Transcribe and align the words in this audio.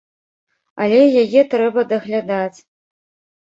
Але 0.85 1.01
яе 1.23 1.43
трэба 1.51 1.85
даглядаць. 1.93 2.59